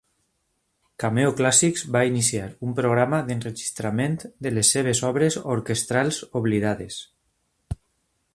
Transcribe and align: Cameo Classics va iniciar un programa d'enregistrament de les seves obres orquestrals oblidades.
Cameo 1.03 1.33
Classics 1.41 1.83
va 1.95 2.01
iniciar 2.11 2.47
un 2.69 2.73
programa 2.81 3.19
d'enregistrament 3.27 4.17
de 4.47 4.55
les 4.57 4.73
seves 4.77 5.03
obres 5.11 5.39
orquestrals 5.57 6.23
oblidades. 6.43 7.01